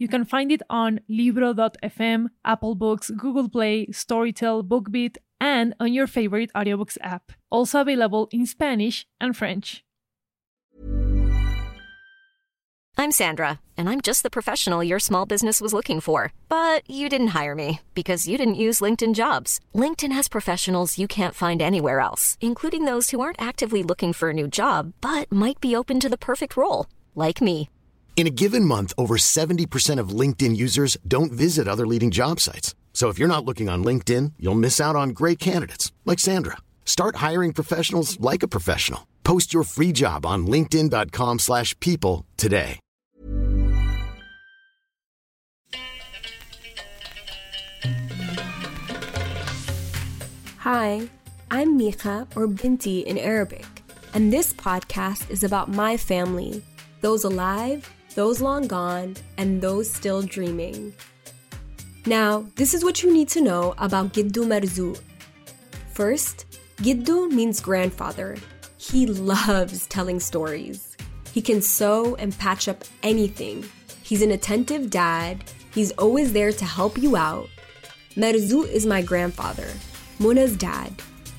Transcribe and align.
You 0.00 0.08
can 0.08 0.24
find 0.24 0.50
it 0.50 0.62
on 0.70 1.00
Libro.fm, 1.10 2.28
Apple 2.42 2.74
Books, 2.74 3.10
Google 3.10 3.50
Play, 3.50 3.86
Storytel, 3.88 4.66
BookBeat, 4.66 5.18
and 5.38 5.74
on 5.78 5.92
your 5.92 6.06
favorite 6.06 6.50
audiobooks 6.54 6.96
app. 7.02 7.32
Also 7.50 7.82
available 7.82 8.26
in 8.32 8.46
Spanish 8.46 9.06
and 9.20 9.36
French. 9.36 9.84
I'm 12.96 13.12
Sandra, 13.12 13.60
and 13.76 13.90
I'm 13.90 14.00
just 14.00 14.22
the 14.22 14.30
professional 14.30 14.82
your 14.82 14.98
small 14.98 15.26
business 15.26 15.60
was 15.60 15.74
looking 15.74 16.00
for. 16.00 16.32
But 16.48 16.88
you 16.88 17.10
didn't 17.10 17.34
hire 17.38 17.54
me 17.54 17.80
because 17.94 18.26
you 18.26 18.38
didn't 18.38 18.54
use 18.54 18.80
LinkedIn 18.80 19.14
jobs. 19.14 19.60
LinkedIn 19.74 20.12
has 20.12 20.28
professionals 20.28 20.96
you 20.96 21.08
can't 21.08 21.34
find 21.34 21.60
anywhere 21.60 22.00
else, 22.00 22.38
including 22.40 22.86
those 22.86 23.10
who 23.10 23.20
aren't 23.20 23.42
actively 23.42 23.82
looking 23.82 24.14
for 24.14 24.30
a 24.30 24.38
new 24.40 24.48
job 24.48 24.94
but 25.02 25.30
might 25.30 25.60
be 25.60 25.76
open 25.76 26.00
to 26.00 26.08
the 26.08 26.16
perfect 26.16 26.56
role, 26.56 26.86
like 27.14 27.42
me. 27.42 27.68
In 28.16 28.26
a 28.26 28.30
given 28.30 28.66
month, 28.66 28.92
over 28.98 29.16
70% 29.16 29.98
of 29.98 30.10
LinkedIn 30.10 30.54
users 30.54 30.98
don't 31.08 31.32
visit 31.32 31.66
other 31.66 31.86
leading 31.86 32.10
job 32.10 32.38
sites. 32.38 32.74
So 32.92 33.08
if 33.08 33.18
you're 33.18 33.34
not 33.34 33.46
looking 33.46 33.70
on 33.70 33.82
LinkedIn, 33.82 34.34
you'll 34.38 34.54
miss 34.54 34.78
out 34.78 34.94
on 34.94 35.10
great 35.10 35.38
candidates 35.38 35.90
like 36.04 36.18
Sandra. 36.18 36.58
Start 36.84 37.16
hiring 37.16 37.54
professionals 37.54 38.20
like 38.20 38.42
a 38.42 38.48
professional. 38.48 39.06
Post 39.24 39.54
your 39.54 39.62
free 39.62 39.92
job 39.92 40.26
on 40.26 40.46
linkedin.com/people 40.46 42.26
today. 42.36 42.78
Hi, 50.58 51.08
I'm 51.50 51.78
Mija 51.78 52.26
or 52.36 52.46
Binti 52.46 53.00
in 53.00 53.16
Arabic, 53.16 53.64
and 54.12 54.30
this 54.30 54.52
podcast 54.52 55.30
is 55.30 55.42
about 55.42 55.70
my 55.70 55.96
family, 55.96 56.62
those 57.00 57.24
alive, 57.24 57.88
those 58.14 58.40
long 58.40 58.66
gone, 58.66 59.16
and 59.38 59.60
those 59.60 59.90
still 59.90 60.22
dreaming. 60.22 60.92
Now, 62.06 62.46
this 62.56 62.74
is 62.74 62.84
what 62.84 63.02
you 63.02 63.12
need 63.12 63.28
to 63.30 63.40
know 63.40 63.74
about 63.78 64.12
Giddu 64.12 64.46
Marzu. 64.46 64.98
First, 65.92 66.46
Giddu 66.78 67.30
means 67.30 67.60
grandfather. 67.60 68.36
He 68.78 69.06
loves 69.06 69.86
telling 69.86 70.18
stories. 70.18 70.96
He 71.32 71.42
can 71.42 71.60
sew 71.60 72.16
and 72.16 72.36
patch 72.38 72.68
up 72.68 72.84
anything. 73.02 73.64
He's 74.02 74.22
an 74.22 74.32
attentive 74.32 74.90
dad. 74.90 75.44
He's 75.74 75.92
always 75.92 76.32
there 76.32 76.52
to 76.52 76.64
help 76.64 76.98
you 76.98 77.16
out. 77.16 77.48
Marzu 78.16 78.66
is 78.66 78.86
my 78.86 79.02
grandfather, 79.02 79.68
Muna's 80.18 80.56
dad. 80.56 80.90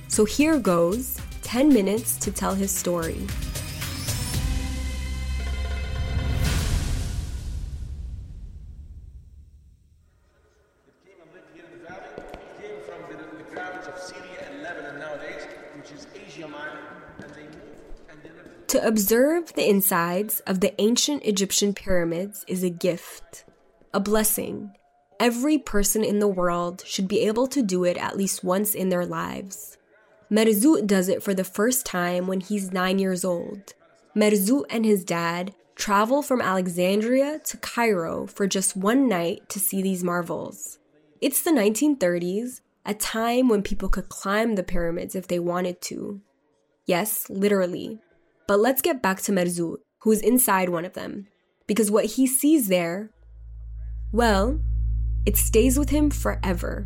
So 0.07 0.23
here 0.23 0.57
goes 0.59 1.19
10 1.41 1.73
minutes 1.73 2.17
to 2.17 2.31
tell 2.31 2.55
his 2.55 2.71
story. 2.71 3.27
Observe 18.83 19.53
the 19.53 19.69
insides 19.69 20.39
of 20.47 20.59
the 20.59 20.73
ancient 20.81 21.23
Egyptian 21.23 21.71
pyramids 21.71 22.43
is 22.47 22.63
a 22.63 22.69
gift, 22.71 23.45
a 23.93 23.99
blessing. 23.99 24.71
Every 25.19 25.59
person 25.59 26.03
in 26.03 26.17
the 26.17 26.27
world 26.27 26.83
should 26.87 27.07
be 27.07 27.19
able 27.27 27.45
to 27.45 27.61
do 27.61 27.83
it 27.83 27.95
at 27.97 28.17
least 28.17 28.43
once 28.43 28.73
in 28.73 28.89
their 28.89 29.05
lives. 29.05 29.77
Merzout 30.31 30.87
does 30.87 31.09
it 31.09 31.21
for 31.21 31.35
the 31.35 31.43
first 31.43 31.85
time 31.85 32.25
when 32.25 32.39
he's 32.39 32.71
nine 32.71 32.97
years 32.97 33.23
old. 33.23 33.75
Merzout 34.15 34.65
and 34.71 34.83
his 34.83 35.05
dad 35.05 35.53
travel 35.75 36.23
from 36.23 36.41
Alexandria 36.41 37.37
to 37.45 37.57
Cairo 37.57 38.25
for 38.25 38.47
just 38.47 38.75
one 38.75 39.07
night 39.07 39.47
to 39.49 39.59
see 39.59 39.83
these 39.83 40.03
marvels. 40.03 40.79
It's 41.21 41.43
the 41.43 41.51
1930s, 41.51 42.61
a 42.83 42.95
time 42.95 43.47
when 43.47 43.61
people 43.61 43.89
could 43.89 44.09
climb 44.09 44.55
the 44.55 44.63
pyramids 44.63 45.13
if 45.13 45.27
they 45.27 45.37
wanted 45.37 45.81
to. 45.81 46.21
Yes, 46.87 47.29
literally. 47.29 47.99
But 48.51 48.59
let's 48.59 48.81
get 48.81 49.01
back 49.01 49.21
to 49.21 49.31
Merzout, 49.31 49.77
who's 49.99 50.19
inside 50.19 50.67
one 50.67 50.83
of 50.83 50.91
them. 50.91 51.27
Because 51.67 51.89
what 51.89 52.03
he 52.03 52.27
sees 52.27 52.67
there, 52.67 53.09
well, 54.11 54.59
it 55.25 55.37
stays 55.37 55.79
with 55.79 55.89
him 55.89 56.09
forever. 56.09 56.85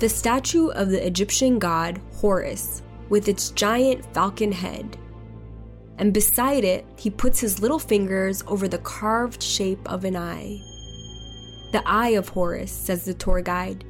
The 0.00 0.08
statue 0.08 0.70
of 0.70 0.90
the 0.90 1.06
Egyptian 1.06 1.60
god 1.60 2.00
Horus, 2.14 2.82
with 3.10 3.28
its 3.28 3.50
giant 3.50 4.04
falcon 4.12 4.50
head. 4.50 4.98
And 5.98 6.12
beside 6.12 6.64
it, 6.64 6.84
he 6.96 7.10
puts 7.10 7.38
his 7.38 7.60
little 7.60 7.78
fingers 7.78 8.42
over 8.48 8.66
the 8.66 8.78
carved 8.78 9.40
shape 9.40 9.88
of 9.88 10.04
an 10.04 10.16
eye. 10.16 10.60
The 11.70 11.84
eye 11.86 12.16
of 12.18 12.28
Horus, 12.28 12.72
says 12.72 13.04
the 13.04 13.14
tour 13.14 13.40
guide. 13.40 13.84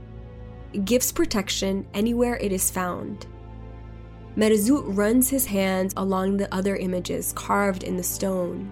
Gives 0.84 1.10
protection 1.10 1.86
anywhere 1.94 2.36
it 2.36 2.52
is 2.52 2.70
found. 2.70 3.26
Merzout 4.36 4.84
runs 4.86 5.30
his 5.30 5.46
hands 5.46 5.94
along 5.96 6.36
the 6.36 6.54
other 6.54 6.76
images 6.76 7.32
carved 7.32 7.82
in 7.82 7.96
the 7.96 8.02
stone. 8.02 8.70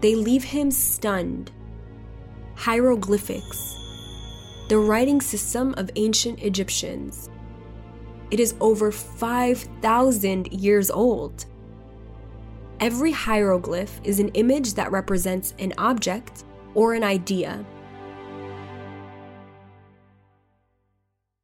They 0.00 0.16
leave 0.16 0.42
him 0.42 0.72
stunned. 0.72 1.52
Hieroglyphics, 2.56 3.76
the 4.68 4.78
writing 4.78 5.20
system 5.20 5.74
of 5.76 5.90
ancient 5.94 6.42
Egyptians. 6.42 7.30
It 8.32 8.40
is 8.40 8.54
over 8.60 8.90
5,000 8.90 10.52
years 10.52 10.90
old. 10.90 11.46
Every 12.80 13.12
hieroglyph 13.12 14.00
is 14.02 14.18
an 14.18 14.30
image 14.30 14.74
that 14.74 14.90
represents 14.90 15.54
an 15.60 15.72
object 15.78 16.44
or 16.74 16.94
an 16.94 17.04
idea. 17.04 17.64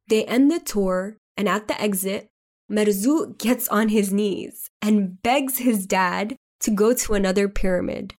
They 0.09 0.25
end 0.25 0.51
the 0.51 0.59
tour, 0.59 1.15
and 1.37 1.47
at 1.47 1.67
the 1.67 1.79
exit, 1.79 2.27
Merzout 2.69 3.39
gets 3.39 3.67
on 3.69 3.89
his 3.89 4.13
knees 4.13 4.69
and 4.81 5.21
begs 5.23 5.57
his 5.57 5.87
dad 5.87 6.35
to 6.59 6.71
go 6.71 6.93
to 6.93 7.13
another 7.13 7.49
pyramid. 7.49 8.13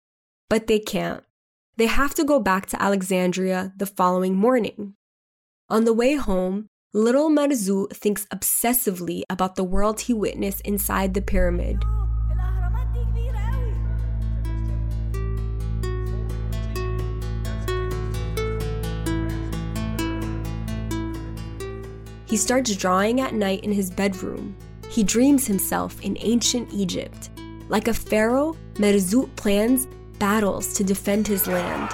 But 0.49 0.67
they 0.67 0.79
can't. 0.79 1.23
They 1.77 1.85
have 1.85 2.15
to 2.15 2.23
go 2.23 2.39
back 2.39 2.65
to 2.67 2.81
Alexandria 2.81 3.73
the 3.77 3.85
following 3.85 4.35
morning. 4.35 4.95
On 5.69 5.85
the 5.85 5.93
way 5.93 6.15
home, 6.15 6.67
little 6.93 7.29
Merzout 7.29 7.95
thinks 7.95 8.25
obsessively 8.33 9.21
about 9.29 9.55
the 9.55 9.63
world 9.63 10.01
he 10.01 10.13
witnessed 10.13 10.61
inside 10.61 11.13
the 11.13 11.21
pyramid. 11.21 11.83
He 22.29 22.37
starts 22.37 22.75
drawing 22.75 23.21
at 23.21 23.33
night 23.33 23.63
in 23.63 23.71
his 23.71 23.89
bedroom. 23.89 24.55
He 24.87 25.03
dreams 25.03 25.47
himself 25.47 25.99
in 26.01 26.15
ancient 26.19 26.71
Egypt. 26.71 27.31
Like 27.69 27.87
a 27.87 27.93
pharaoh, 27.93 28.55
Merzout 28.75 29.35
plans 29.35 29.87
battles 30.19 30.73
to 30.75 30.83
defend 30.83 31.27
his 31.27 31.47
land, 31.47 31.89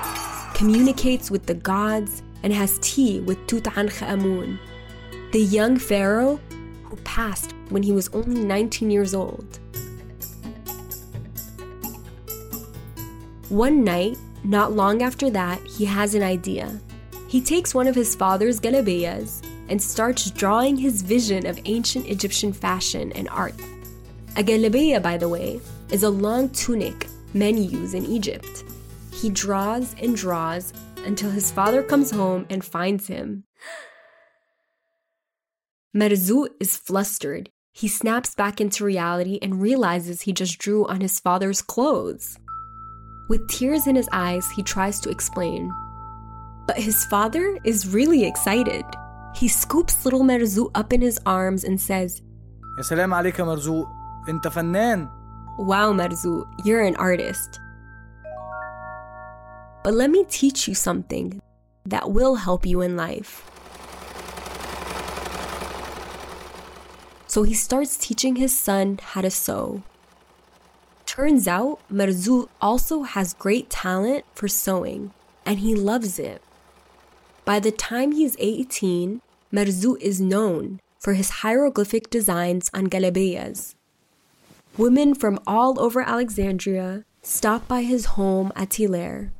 communicates 0.53 1.31
with 1.31 1.45
the 1.45 1.53
gods, 1.53 2.21
and 2.43 2.51
has 2.51 2.77
tea 2.81 3.21
with 3.21 3.37
Tutankhamun, 3.47 4.59
the 5.31 5.39
young 5.39 5.77
pharaoh 5.77 6.39
who 6.83 6.97
passed 6.97 7.53
when 7.69 7.81
he 7.81 7.93
was 7.93 8.09
only 8.09 8.41
19 8.41 8.91
years 8.91 9.13
old. 9.13 9.59
One 13.47 13.83
night, 13.85 14.17
not 14.43 14.73
long 14.73 15.01
after 15.01 15.29
that, 15.29 15.65
he 15.65 15.85
has 15.85 16.13
an 16.13 16.23
idea. 16.23 16.77
He 17.27 17.41
takes 17.41 17.73
one 17.73 17.87
of 17.87 17.95
his 17.95 18.15
father's 18.15 18.59
galabeyas 18.59 19.44
and 19.69 19.81
starts 19.81 20.31
drawing 20.31 20.77
his 20.77 21.01
vision 21.01 21.45
of 21.45 21.59
ancient 21.65 22.07
Egyptian 22.07 22.53
fashion 22.53 23.11
and 23.13 23.29
art. 23.29 23.55
A 24.37 24.43
galabeya, 24.43 25.01
by 25.01 25.17
the 25.17 25.29
way, 25.29 25.59
is 25.91 26.03
a 26.03 26.09
long 26.09 26.49
tunic 26.49 27.07
men 27.33 27.57
use 27.57 27.93
in 27.93 28.05
Egypt. 28.05 28.63
He 29.13 29.29
draws 29.29 29.95
and 30.01 30.15
draws 30.15 30.73
until 31.05 31.29
his 31.29 31.51
father 31.51 31.83
comes 31.83 32.11
home 32.11 32.45
and 32.49 32.63
finds 32.63 33.07
him. 33.07 33.43
Merzout 35.95 36.49
is 36.59 36.75
flustered. 36.75 37.49
He 37.71 37.87
snaps 37.87 38.35
back 38.35 38.59
into 38.59 38.85
reality 38.85 39.39
and 39.41 39.61
realizes 39.61 40.21
he 40.21 40.33
just 40.33 40.57
drew 40.57 40.85
on 40.87 41.01
his 41.01 41.19
father's 41.19 41.61
clothes. 41.61 42.37
With 43.27 43.47
tears 43.49 43.87
in 43.87 43.95
his 43.95 44.09
eyes, 44.11 44.49
he 44.51 44.63
tries 44.63 44.99
to 45.01 45.09
explain. 45.09 45.71
But 46.67 46.77
his 46.77 47.05
father 47.05 47.57
is 47.63 47.87
really 47.87 48.25
excited. 48.25 48.85
He 49.35 49.49
scoops 49.49 50.05
little 50.05 50.21
Marzouk 50.21 50.71
up 50.75 50.93
in 50.93 51.01
his 51.01 51.19
arms 51.25 51.65
and 51.65 51.79
says, 51.79 52.21
"Assalamu 52.79 53.19
alaikum, 53.19 53.51
عليك 53.51 53.87
Inta 54.27 54.49
fannan? 54.49 55.09
Wow 55.59 55.91
Marzouk, 55.93 56.45
you're 56.63 56.81
an 56.81 56.95
artist. 56.95 57.59
But 59.83 59.93
let 59.93 60.09
me 60.09 60.25
teach 60.29 60.67
you 60.67 60.73
something 60.73 61.41
that 61.85 62.11
will 62.11 62.35
help 62.35 62.65
you 62.65 62.81
in 62.81 62.95
life. 62.95 63.43
So 67.27 67.43
he 67.43 67.53
starts 67.53 67.97
teaching 67.97 68.37
his 68.37 68.57
son 68.57 68.99
how 69.03 69.21
to 69.21 69.29
sew. 69.29 69.83
Turns 71.05 71.47
out 71.47 71.79
Marzouk 71.91 72.47
also 72.61 73.03
has 73.03 73.33
great 73.33 73.69
talent 73.69 74.23
for 74.33 74.47
sewing 74.47 75.11
and 75.45 75.59
he 75.59 75.75
loves 75.75 76.17
it. 76.17 76.41
By 77.43 77.59
the 77.59 77.71
time 77.71 78.13
he's 78.13 78.35
18, 78.39 79.21
Merzu 79.53 79.99
is 80.01 80.19
known 80.19 80.79
for 80.99 81.13
his 81.13 81.41
hieroglyphic 81.41 82.09
designs 82.09 82.69
on 82.73 82.87
galabiyas. 82.87 83.75
Women 84.77 85.15
from 85.15 85.39
all 85.45 85.79
over 85.79 86.01
Alexandria 86.01 87.05
stop 87.21 87.67
by 87.67 87.83
his 87.83 88.05
home 88.17 88.51
at 88.55 88.73
Hilaire. 88.73 89.31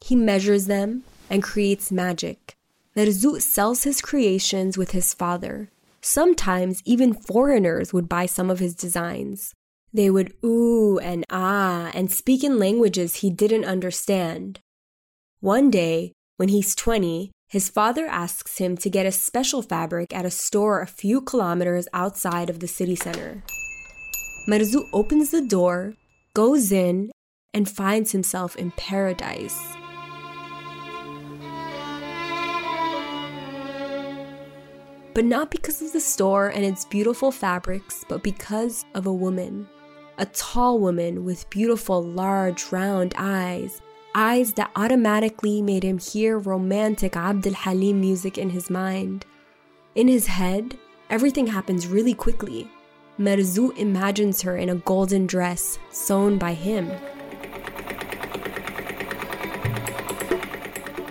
He 0.00 0.16
measures 0.16 0.66
them 0.66 1.04
and 1.30 1.42
creates 1.42 1.92
magic. 1.92 2.56
Merzu 2.96 3.40
sells 3.40 3.84
his 3.84 4.00
creations 4.00 4.78
with 4.78 4.92
his 4.92 5.12
father. 5.12 5.70
Sometimes 6.00 6.82
even 6.84 7.12
foreigners 7.12 7.92
would 7.92 8.08
buy 8.08 8.26
some 8.26 8.48
of 8.48 8.58
his 8.58 8.74
designs. 8.74 9.54
They 9.92 10.10
would 10.10 10.32
ooh 10.44 10.98
and 10.98 11.24
ah 11.30 11.90
and 11.94 12.10
speak 12.10 12.42
in 12.42 12.58
languages 12.58 13.16
he 13.16 13.30
didn't 13.30 13.64
understand. 13.64 14.60
One 15.40 15.70
day, 15.70 16.12
when 16.36 16.48
he's 16.48 16.74
20, 16.74 17.30
his 17.48 17.68
father 17.68 18.06
asks 18.06 18.58
him 18.58 18.76
to 18.76 18.90
get 18.90 19.06
a 19.06 19.12
special 19.12 19.62
fabric 19.62 20.12
at 20.12 20.24
a 20.24 20.30
store 20.30 20.80
a 20.80 20.86
few 20.86 21.20
kilometers 21.20 21.86
outside 21.92 22.50
of 22.50 22.58
the 22.58 22.66
city 22.66 22.96
center. 22.96 23.42
Merzu 24.48 24.88
opens 24.92 25.30
the 25.30 25.42
door, 25.42 25.94
goes 26.34 26.72
in, 26.72 27.12
and 27.54 27.68
finds 27.68 28.10
himself 28.10 28.56
in 28.56 28.72
paradise. 28.72 29.58
But 35.14 35.24
not 35.24 35.50
because 35.50 35.80
of 35.80 35.92
the 35.92 36.00
store 36.00 36.48
and 36.48 36.64
its 36.64 36.84
beautiful 36.84 37.30
fabrics, 37.30 38.04
but 38.08 38.22
because 38.22 38.84
of 38.94 39.06
a 39.06 39.12
woman. 39.12 39.68
A 40.18 40.26
tall 40.26 40.78
woman 40.78 41.24
with 41.24 41.48
beautiful, 41.48 42.02
large, 42.02 42.70
round 42.72 43.14
eyes. 43.16 43.80
Eyes 44.18 44.54
that 44.54 44.70
automatically 44.76 45.60
made 45.60 45.82
him 45.82 45.98
hear 45.98 46.38
romantic 46.38 47.18
Abdul 47.18 47.52
Halim 47.52 48.00
music 48.00 48.38
in 48.38 48.48
his 48.48 48.70
mind. 48.70 49.26
In 49.94 50.08
his 50.08 50.26
head, 50.26 50.78
everything 51.10 51.48
happens 51.48 51.86
really 51.86 52.14
quickly. 52.14 52.66
Merzu 53.18 53.76
imagines 53.76 54.40
her 54.40 54.56
in 54.56 54.70
a 54.70 54.76
golden 54.76 55.26
dress 55.26 55.78
sewn 55.90 56.38
by 56.38 56.54
him. 56.54 56.90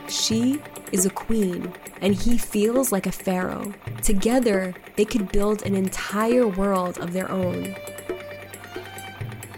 She 0.10 0.60
is 0.92 1.06
a 1.06 1.12
queen, 1.12 1.72
and 2.02 2.16
he 2.16 2.40
feels 2.40 2.92
like 2.92 3.06
a 3.06 3.12
pharaoh. 3.12 3.72
Together, 4.02 4.74
they 4.96 5.06
could 5.06 5.32
build 5.32 5.62
an 5.62 5.76
entire 5.76 6.48
world 6.48 6.98
of 6.98 7.14
their 7.14 7.30
own. 7.30 7.76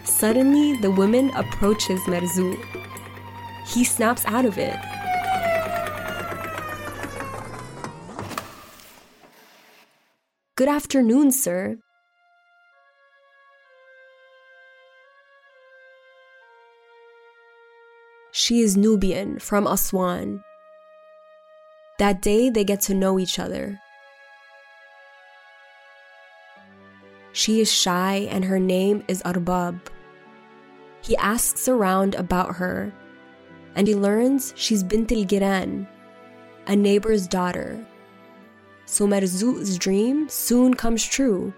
Suddenly, 0.04 0.76
the 0.82 0.90
woman 0.90 1.30
approaches 1.30 2.00
Merzu. 2.00 2.77
He 3.68 3.84
snaps 3.84 4.24
out 4.24 4.46
of 4.46 4.56
it. 4.56 4.78
Good 10.56 10.68
afternoon, 10.68 11.30
sir. 11.30 11.76
She 18.32 18.60
is 18.60 18.76
Nubian 18.76 19.38
from 19.38 19.66
Aswan. 19.66 20.42
That 21.98 22.22
day, 22.22 22.48
they 22.48 22.64
get 22.64 22.80
to 22.82 22.94
know 22.94 23.18
each 23.18 23.38
other. 23.38 23.78
She 27.32 27.60
is 27.60 27.70
shy 27.70 28.26
and 28.30 28.46
her 28.46 28.58
name 28.58 29.04
is 29.08 29.22
Arbab. 29.22 29.78
He 31.02 31.16
asks 31.18 31.68
around 31.68 32.14
about 32.14 32.56
her 32.56 32.92
and 33.78 33.86
he 33.86 33.94
learns 33.94 34.52
she's 34.56 34.82
Bint 34.82 35.12
al 35.12 35.24
Giran, 35.24 35.86
a 36.66 36.74
neighbor's 36.74 37.28
daughter. 37.28 37.86
So 38.86 39.06
Merzu's 39.06 39.78
dream 39.78 40.28
soon 40.28 40.74
comes 40.74 41.06
true. 41.06 41.54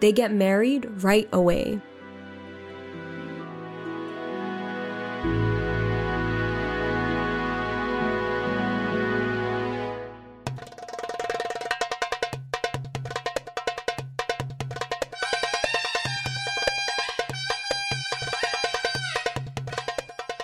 They 0.00 0.12
get 0.12 0.32
married 0.32 0.84
right 1.02 1.28
away. 1.32 1.80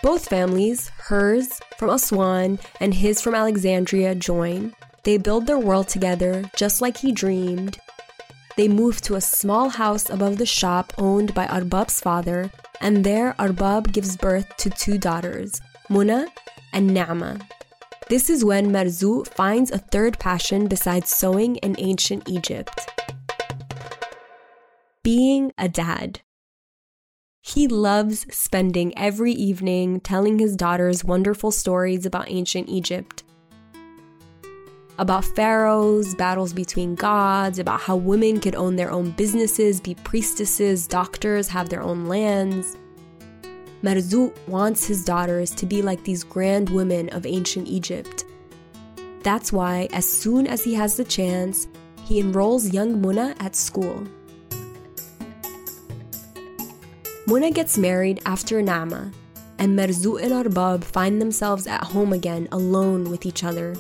Both 0.03 0.29
families, 0.29 0.89
hers 0.97 1.61
from 1.77 1.91
Aswan 1.91 2.59
and 2.81 2.95
his 2.95 3.21
from 3.21 3.35
Alexandria, 3.35 4.15
join. 4.15 4.75
They 5.05 5.19
build 5.19 5.47
their 5.47 5.59
world 5.59 5.89
together 5.89 6.51
just 6.57 6.81
like 6.81 6.97
he 6.97 7.13
dreamed. 7.13 7.79
They 8.57 8.69
move 8.69 9.01
to 9.03 9.17
a 9.17 9.21
small 9.21 9.69
house 9.69 10.09
above 10.11 10.39
the 10.39 10.47
shop 10.47 10.93
owned 10.99 11.35
by 11.35 11.47
Arbab's 11.47 12.01
father, 12.01 12.51
and 12.81 13.05
there 13.05 13.35
Arbab 13.39 13.93
gives 13.93 14.17
birth 14.17 14.57
to 14.59 14.71
two 14.71 14.99
daughters, 14.99 15.61
Muna 15.89 16.27
and 16.73 16.93
Nama. 16.95 17.39
This 18.09 18.29
is 18.29 18.45
when 18.45 18.73
Marzu 18.73 19.27
finds 19.27 19.71
a 19.71 19.79
third 19.79 20.19
passion 20.19 20.67
besides 20.67 21.11
sewing 21.11 21.57
in 21.57 21.77
ancient 21.79 22.29
Egypt 22.29 22.91
being 25.03 25.53
a 25.57 25.69
dad. 25.69 26.21
He 27.53 27.67
loves 27.67 28.27
spending 28.31 28.97
every 28.97 29.33
evening 29.33 29.99
telling 30.01 30.39
his 30.39 30.55
daughters 30.55 31.05
wonderful 31.05 31.51
stories 31.51 32.07
about 32.07 32.31
ancient 32.31 32.69
Egypt. 32.69 33.25
About 35.01 35.25
pharaohs, 35.25 36.15
battles 36.15 36.53
between 36.53 36.95
gods, 36.95 37.59
about 37.59 37.81
how 37.81 37.97
women 37.97 38.39
could 38.39 38.55
own 38.55 38.77
their 38.77 38.93
own 38.93 39.11
businesses, 39.11 39.81
be 39.81 39.97
priestesses, 39.97 40.87
doctors, 40.87 41.49
have 41.49 41.71
their 41.71 41.83
own 41.83 42.07
lands. 42.07 42.77
Merzu 43.83 44.33
wants 44.47 44.87
his 44.87 45.05
daughters 45.05 45.51
to 45.57 45.67
be 45.67 45.83
like 45.83 46.05
these 46.05 46.23
grand 46.23 46.71
women 46.71 47.09
of 47.09 47.27
ancient 47.27 47.67
Egypt. 47.67 48.27
That's 49.25 49.53
why, 49.53 49.89
as 49.93 50.09
soon 50.09 50.47
as 50.47 50.63
he 50.63 50.75
has 50.75 50.97
the 50.97 51.05
chance, 51.05 51.67
he 52.05 52.21
enrolls 52.21 52.73
young 52.73 53.03
Muna 53.03 53.35
at 53.41 53.57
school. 53.57 54.07
Muna 57.31 57.55
gets 57.55 57.79
married 57.79 58.21
after 58.27 58.61
Nama, 58.61 59.13
and 59.61 59.79
Merzu 59.79 60.21
and 60.21 60.33
Arbab 60.33 60.83
find 60.83 61.23
themselves 61.23 61.69
at 61.69 61.85
home 61.85 62.13
again 62.13 62.49
alone 62.51 63.09
with 63.09 63.25
each 63.25 63.45
other. 63.45 63.77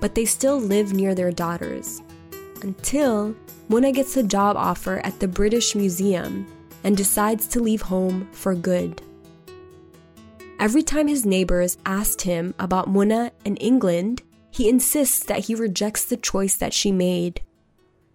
But 0.00 0.14
they 0.14 0.24
still 0.24 0.58
live 0.58 0.94
near 0.94 1.14
their 1.14 1.30
daughters. 1.30 2.00
Until 2.62 3.36
Muna 3.68 3.92
gets 3.92 4.16
a 4.16 4.22
job 4.22 4.56
offer 4.56 5.00
at 5.04 5.20
the 5.20 5.28
British 5.28 5.74
Museum 5.74 6.46
and 6.82 6.96
decides 6.96 7.46
to 7.48 7.60
leave 7.60 7.82
home 7.82 8.26
for 8.32 8.54
good. 8.54 9.02
Every 10.58 10.82
time 10.82 11.08
his 11.08 11.26
neighbors 11.26 11.76
asked 11.84 12.22
him 12.22 12.54
about 12.58 12.88
Muna 12.88 13.32
and 13.44 13.58
England, 13.60 14.22
he 14.50 14.66
insists 14.66 15.22
that 15.24 15.40
he 15.40 15.54
rejects 15.54 16.06
the 16.06 16.16
choice 16.16 16.56
that 16.56 16.72
she 16.72 16.90
made. 16.90 17.42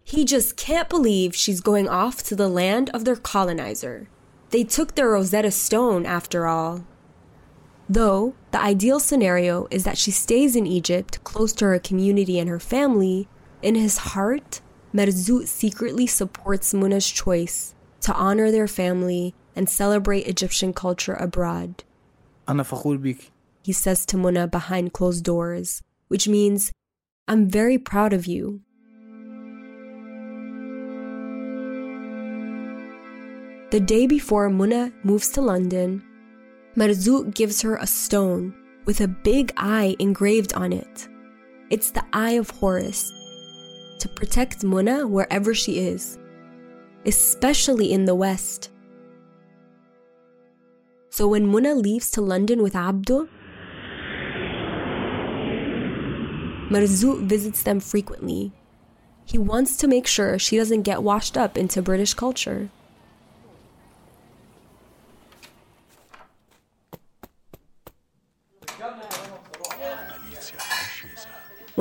He 0.03 0.25
just 0.25 0.57
can't 0.57 0.89
believe 0.89 1.35
she's 1.35 1.61
going 1.61 1.87
off 1.87 2.23
to 2.23 2.35
the 2.35 2.49
land 2.49 2.89
of 2.89 3.05
their 3.05 3.15
colonizer. 3.15 4.07
They 4.53 4.63
took 4.63 4.93
their 4.93 5.09
Rosetta 5.09 5.49
Stone, 5.49 6.05
after 6.05 6.45
all. 6.45 6.85
Though, 7.89 8.35
the 8.51 8.61
ideal 8.61 8.99
scenario 8.99 9.67
is 9.71 9.83
that 9.83 9.97
she 9.97 10.11
stays 10.11 10.55
in 10.55 10.67
Egypt, 10.67 11.23
close 11.23 11.53
to 11.53 11.65
her 11.65 11.79
community 11.79 12.37
and 12.37 12.47
her 12.47 12.59
family, 12.59 13.27
in 13.63 13.73
his 13.73 13.97
heart, 13.97 14.61
Marzouk 14.93 15.47
secretly 15.47 16.05
supports 16.05 16.71
Muna's 16.71 17.09
choice 17.09 17.73
to 18.01 18.13
honor 18.13 18.51
their 18.51 18.67
family 18.67 19.33
and 19.55 19.67
celebrate 19.67 20.27
Egyptian 20.27 20.71
culture 20.71 21.15
abroad. 21.15 21.83
He 23.63 23.73
says 23.73 24.05
to 24.05 24.17
Muna 24.17 24.51
behind 24.51 24.93
closed 24.93 25.23
doors, 25.23 25.81
which 26.09 26.27
means, 26.27 26.71
I'm 27.27 27.49
very 27.49 27.79
proud 27.79 28.13
of 28.13 28.27
you. 28.27 28.61
The 33.73 33.79
day 33.79 34.05
before 34.05 34.51
Muna 34.51 34.93
moves 35.03 35.29
to 35.29 35.41
London, 35.41 36.03
Marzouk 36.75 37.33
gives 37.33 37.63
her 37.63 37.75
a 37.77 37.87
stone 37.87 38.53
with 38.85 39.01
a 39.01 39.07
big 39.07 39.51
eye 39.57 39.95
engraved 39.97 40.53
on 40.53 40.71
it. 40.71 41.07
It's 41.71 41.89
the 41.89 42.05
Eye 42.13 42.33
of 42.33 42.51
Horus 42.51 43.11
to 43.97 44.07
protect 44.09 44.59
Muna 44.59 45.09
wherever 45.09 45.55
she 45.55 45.79
is, 45.79 46.19
especially 47.07 47.91
in 47.91 48.05
the 48.05 48.13
West. 48.13 48.69
So 51.09 51.27
when 51.27 51.51
Muna 51.51 51.75
leaves 51.75 52.11
to 52.11 52.21
London 52.21 52.61
with 52.61 52.73
Abdo, 52.73 53.27
Marzouk 56.69 57.23
visits 57.23 57.63
them 57.63 57.79
frequently. 57.79 58.51
He 59.25 59.39
wants 59.39 59.77
to 59.77 59.87
make 59.87 60.05
sure 60.05 60.37
she 60.37 60.57
doesn't 60.57 60.83
get 60.83 61.01
washed 61.01 61.35
up 61.35 61.57
into 61.57 61.81
British 61.81 62.13
culture. 62.13 62.69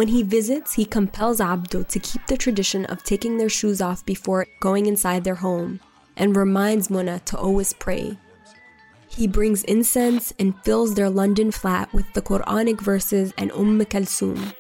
When 0.03 0.09
he 0.09 0.25
visits, 0.25 0.73
he 0.73 0.85
compels 0.85 1.39
Abdo 1.39 1.87
to 1.87 2.01
keep 2.01 2.27
the 2.27 2.37
tradition 2.37 2.87
of 2.87 3.05
taking 3.05 3.39
their 3.39 3.49
shoes 3.49 3.81
off 3.81 4.05
before 4.05 4.49
going 4.59 4.87
inside 4.87 5.23
their 5.23 5.37
home 5.37 5.79
and 6.17 6.35
reminds 6.35 6.89
Muna 6.89 7.25
to 7.27 7.39
always 7.39 7.73
pray. 7.73 8.19
He 9.07 9.29
brings 9.29 9.63
incense 9.63 10.33
and 10.41 10.61
fills 10.65 10.97
their 10.97 11.09
London 11.09 11.53
flat 11.53 11.93
with 11.93 12.13
the 12.15 12.21
Quranic 12.21 12.81
verses 12.81 13.33
and 13.39 13.53
Umm 13.53 13.79
Kalsum, 13.85 14.53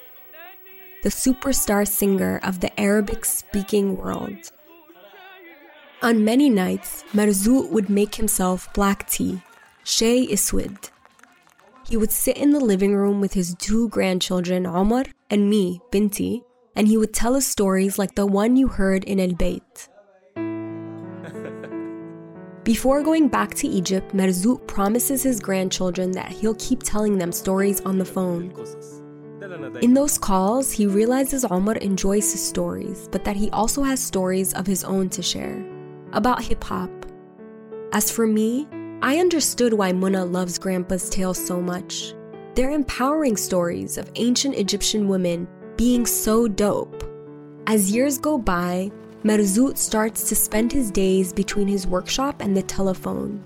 the 1.03 1.09
superstar 1.09 1.89
singer 1.89 2.39
of 2.45 2.61
the 2.61 2.71
Arabic 2.79 3.25
speaking 3.25 3.97
world. 3.97 4.53
On 6.03 6.25
many 6.25 6.51
nights, 6.51 7.03
Marzouk 7.13 7.69
would 7.73 7.91
make 7.91 8.15
himself 8.15 8.73
black 8.75 9.11
tea, 9.11 9.43
shay 9.83 10.25
iswid, 10.25 10.92
he 11.93 11.99
would 11.99 12.11
sit 12.11 12.39
in 12.39 12.53
the 12.53 12.59
living 12.59 12.97
room 12.97 13.21
with 13.21 13.35
his 13.35 13.55
two 13.59 13.91
grandchildren, 13.91 14.67
Omar 14.67 15.05
and 15.29 15.51
me, 15.51 15.79
Binti, 15.91 16.43
and 16.75 16.89
he 16.89 16.97
would 16.97 17.13
tell 17.13 17.37
us 17.37 17.47
stories 17.47 17.99
like 17.99 18.15
the 18.15 18.25
one 18.25 18.57
you 18.57 18.67
heard 18.67 19.05
in 19.05 19.21
El 19.21 19.35
Bayt. 19.35 19.91
Before 22.65 23.03
going 23.03 23.29
back 23.29 23.53
to 23.57 23.69
Egypt, 23.69 24.17
Marzouk 24.17 24.67
promises 24.67 25.23
his 25.23 25.39
grandchildren 25.39 26.13
that 26.13 26.33
he'll 26.33 26.55
keep 26.55 26.83
telling 26.83 27.19
them 27.19 27.31
stories 27.31 27.83
on 27.83 27.99
the 27.99 28.07
phone. 28.07 28.55
In 29.83 29.93
those 29.93 30.17
calls, 30.17 30.73
he 30.73 30.87
realizes 30.87 31.45
Omar 31.45 31.77
enjoys 31.77 32.33
his 32.33 32.43
stories, 32.43 33.07
but 33.13 33.23
that 33.25 33.37
he 33.37 33.51
also 33.51 33.83
has 33.83 34.01
stories 34.01 34.55
of 34.55 34.67
his 34.67 34.83
own 34.83 35.11
to 35.11 35.21
share 35.21 35.63
about 36.15 36.43
hip 36.43 36.65
hop. 36.65 36.89
As 37.93 38.11
for 38.11 38.27
me, 38.27 38.67
I 39.05 39.19
understood 39.19 39.73
why 39.73 39.91
Muna 39.91 40.31
loves 40.31 40.59
Grandpa's 40.59 41.11
tales 41.11 41.45
so 41.45 41.61
much. 41.61 42.15
They're 42.55 42.71
empowering 42.71 43.37
stories 43.37 43.99
of 43.99 44.09
ancient 44.15 44.55
Egyptian 44.55 45.09
women 45.09 45.49
being 45.77 46.07
so 46.07 46.47
dope. 46.47 47.03
As 47.67 47.91
years 47.91 48.17
go 48.17 48.39
by, 48.39 48.93
Marzouk 49.25 49.77
starts 49.77 50.29
to 50.29 50.37
spend 50.37 50.71
his 50.71 50.93
days 50.93 51.33
between 51.33 51.67
his 51.67 51.85
workshop 51.85 52.41
and 52.41 52.57
the 52.57 52.63
telephone. 52.63 53.43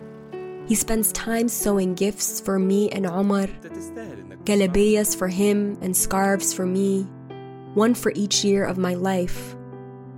He 0.69 0.75
spends 0.75 1.11
time 1.13 1.49
sewing 1.49 1.95
gifts 1.95 2.39
for 2.39 2.59
me 2.59 2.91
and 2.91 3.07
Omar, 3.07 3.47
galabiyas 4.45 5.17
for 5.17 5.29
him 5.29 5.79
and 5.81 5.97
scarves 5.97 6.53
for 6.53 6.67
me, 6.67 7.05
one 7.73 7.95
for 7.95 8.13
each 8.15 8.45
year 8.45 8.67
of 8.67 8.77
my 8.77 8.93
life. 8.93 9.57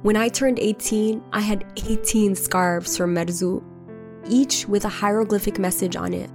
When 0.02 0.16
I 0.16 0.30
turned 0.30 0.58
18, 0.58 1.22
I 1.32 1.40
had 1.40 1.64
18 1.76 2.34
scarves 2.34 2.96
for 2.96 3.06
Marzouk 3.06 3.62
each 4.28 4.66
with 4.66 4.84
a 4.84 4.88
hieroglyphic 4.88 5.58
message 5.58 5.96
on 5.96 6.14
it. 6.14 6.30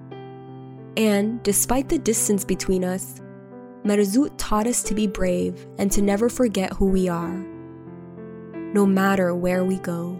And 0.95 1.41
despite 1.43 1.89
the 1.89 1.97
distance 1.97 2.45
between 2.45 2.83
us, 2.83 3.19
Marzouk 3.83 4.31
taught 4.37 4.67
us 4.67 4.83
to 4.83 4.93
be 4.93 5.07
brave 5.07 5.65
and 5.77 5.91
to 5.91 6.01
never 6.01 6.29
forget 6.29 6.71
who 6.73 6.85
we 6.85 7.09
are, 7.09 7.37
no 8.73 8.85
matter 8.85 9.35
where 9.35 9.65
we 9.65 9.77
go. 9.79 10.19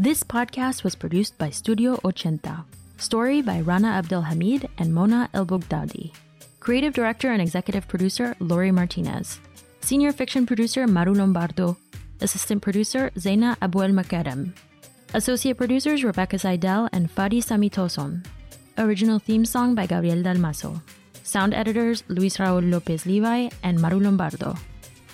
This 0.00 0.22
podcast 0.22 0.84
was 0.84 0.94
produced 0.94 1.36
by 1.38 1.50
Studio 1.50 1.96
Ochenta. 2.04 2.64
Story 2.98 3.42
by 3.42 3.60
Rana 3.60 4.02
Abdelhamid 4.02 4.66
and 4.76 4.92
Mona 4.92 5.30
El 5.32 5.46
Creative 6.58 6.92
director 6.92 7.30
and 7.30 7.40
executive 7.40 7.86
producer 7.86 8.34
Lori 8.40 8.72
Martinez. 8.72 9.38
Senior 9.80 10.12
fiction 10.12 10.44
producer 10.44 10.84
Maru 10.88 11.14
Lombardo. 11.14 11.76
Assistant 12.20 12.60
producer 12.60 13.12
Zaina 13.14 13.56
Abuel 13.58 13.92
Makarem. 13.92 14.52
Associate 15.14 15.56
producers 15.56 16.02
Rebecca 16.02 16.40
Seidel 16.40 16.88
and 16.92 17.08
Fadi 17.08 17.40
Samitoson. 17.40 18.26
Original 18.78 19.20
theme 19.20 19.44
song 19.44 19.76
by 19.76 19.86
Gabriel 19.86 20.24
Dalmaso. 20.24 20.82
Sound 21.22 21.54
editors 21.54 22.02
Luis 22.08 22.36
Raul 22.38 22.68
Lopez 22.68 23.06
Levi 23.06 23.48
and 23.62 23.80
Maru 23.80 24.00
Lombardo. 24.00 24.56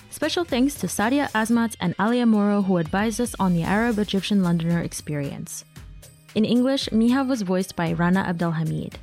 Special 0.09 0.43
thanks 0.43 0.73
to 0.75 0.87
Sadia 0.87 1.29
Asmat 1.33 1.75
and 1.79 1.93
Alia 1.99 2.25
Moro 2.25 2.63
who 2.63 2.77
advised 2.77 3.21
us 3.21 3.35
on 3.39 3.53
the 3.53 3.61
Arab 3.61 3.99
Egyptian 3.99 4.41
Londoner 4.41 4.81
experience. 4.81 5.65
In 6.35 6.43
English, 6.43 6.89
Mija 6.89 7.25
was 7.25 7.43
voiced 7.43 7.77
by 7.77 7.93
Rana 7.93 8.25
Abdelhamid. 8.27 8.95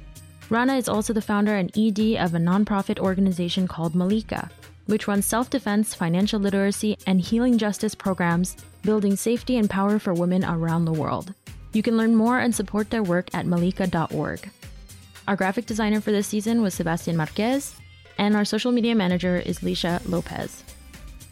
Rana 0.51 0.77
is 0.77 0.87
also 0.87 1.15
the 1.15 1.23
founder 1.23 1.55
and 1.57 1.71
ED 1.75 2.23
of 2.23 2.35
a 2.35 2.39
nonprofit 2.39 2.99
organization 2.99 3.67
called 3.67 3.95
Malikah, 3.95 4.51
which 4.85 5.09
runs 5.09 5.25
self 5.25 5.49
defense, 5.49 5.95
financial 5.95 6.39
literacy, 6.39 6.99
and 7.07 7.23
healing 7.23 7.57
justice 7.57 7.95
programs, 7.95 8.55
building 8.83 9.17
safety 9.17 9.57
and 9.57 9.71
power 9.71 9.99
for 9.99 10.13
women 10.13 10.45
around 10.45 10.85
the 10.85 10.93
world. 10.93 11.33
You 11.73 11.83
can 11.83 11.97
learn 11.97 12.15
more 12.15 12.39
and 12.39 12.55
support 12.55 12.91
their 12.91 13.03
work 13.03 13.31
at 13.33 13.47
malikah.org. 13.47 14.51
Our 15.27 15.37
graphic 15.37 15.65
designer 15.65 16.03
for 16.03 16.13
this 16.13 16.27
season 16.27 16.61
was 16.61 16.75
Sebastian 16.75 17.17
Marquez, 17.17 17.75
and 18.19 18.37
our 18.37 18.45
social 18.45 18.73
media 18.73 18.95
manager 18.95 19.39
is 19.39 19.61
Lisha 19.61 20.07
Lopez. 20.07 20.65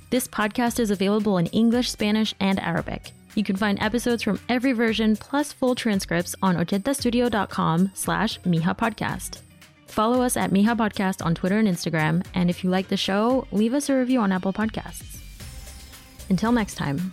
This 0.08 0.26
podcast 0.26 0.80
is 0.80 0.90
available 0.90 1.36
in 1.36 1.46
English, 1.48 1.90
Spanish, 1.90 2.34
and 2.40 2.58
Arabic. 2.58 3.12
You 3.34 3.44
can 3.44 3.56
find 3.56 3.80
episodes 3.80 4.22
from 4.22 4.40
every 4.48 4.72
version 4.72 5.16
plus 5.16 5.52
full 5.52 5.74
transcripts 5.74 6.34
on 6.42 6.56
ochentastudio.com 6.56 7.92
slash 7.94 8.40
Mija 8.40 8.76
Podcast. 8.76 9.40
Follow 9.86 10.22
us 10.22 10.36
at 10.36 10.50
Mija 10.50 10.76
Podcast 10.76 11.24
on 11.24 11.34
Twitter 11.34 11.58
and 11.58 11.68
Instagram, 11.68 12.24
and 12.34 12.50
if 12.50 12.62
you 12.62 12.70
like 12.70 12.88
the 12.88 12.96
show, 12.96 13.46
leave 13.52 13.74
us 13.74 13.88
a 13.88 13.96
review 13.96 14.20
on 14.20 14.32
Apple 14.32 14.52
Podcasts. 14.52 15.18
Until 16.28 16.52
next 16.52 16.74
time. 16.74 17.12